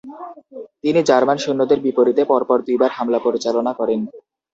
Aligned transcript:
তিনি 0.83 0.99
জার্মান 1.09 1.37
সৈন্যদের 1.37 1.79
বিপরীতে 1.85 2.23
পর 2.25 2.41
পর 2.49 2.57
দুইবার 2.67 2.91
হামলা 2.97 3.19
পরিচালনা 3.25 3.71
করেন। 3.79 3.99